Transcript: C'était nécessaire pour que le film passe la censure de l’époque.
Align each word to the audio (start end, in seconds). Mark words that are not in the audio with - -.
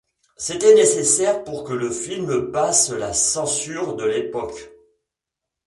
C'était 0.35 0.73
nécessaire 0.73 1.43
pour 1.43 1.63
que 1.63 1.73
le 1.73 1.91
film 1.91 2.51
passe 2.51 2.89
la 2.89 3.13
censure 3.13 3.95
de 3.95 4.05
l’époque. 4.05 4.71